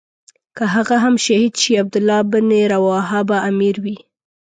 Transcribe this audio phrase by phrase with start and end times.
[0.55, 3.97] که هغه هم شهید شي عبدالله بن رواحه به امیر وي.